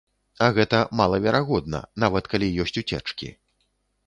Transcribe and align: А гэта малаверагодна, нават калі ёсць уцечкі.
А 0.43 0.45
гэта 0.55 0.79
малаверагодна, 1.01 1.83
нават 2.05 2.31
калі 2.33 2.51
ёсць 2.65 2.75
уцечкі. 2.85 3.31